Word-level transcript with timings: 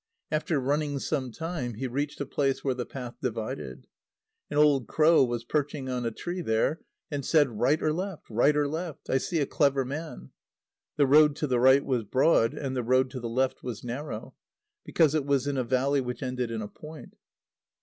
After 0.31 0.59
running 0.59 0.97
some 0.97 1.31
time, 1.31 1.75
he 1.75 1.85
reached 1.85 2.19
a 2.19 2.25
place 2.25 2.63
where 2.63 2.73
the 2.73 2.87
path 2.87 3.17
divided. 3.21 3.85
An 4.49 4.57
old 4.57 4.87
crow 4.87 5.23
was 5.23 5.43
perching 5.43 5.89
on 5.89 6.07
a 6.07 6.11
tree 6.11 6.41
there, 6.41 6.81
and 7.11 7.23
said: 7.23 7.59
"Right 7.59 7.79
or 7.83 7.93
left! 7.93 8.27
right 8.27 8.55
or 8.57 8.67
left! 8.67 9.11
I 9.11 9.19
see 9.19 9.37
a 9.41 9.45
clever 9.45 9.85
man." 9.85 10.31
The 10.97 11.05
road 11.05 11.35
to 11.35 11.45
the 11.45 11.59
right 11.59 11.85
was 11.85 12.03
broad, 12.03 12.55
and 12.55 12.75
the 12.75 12.81
road 12.81 13.11
to 13.11 13.19
the 13.19 13.29
left 13.29 13.61
was 13.61 13.83
narrow, 13.83 14.33
because 14.83 15.13
it 15.13 15.23
was 15.27 15.45
in 15.45 15.55
a 15.55 15.63
valley 15.63 16.01
which 16.01 16.23
ended 16.23 16.49
in 16.49 16.63
a 16.63 16.67
point. 16.67 17.13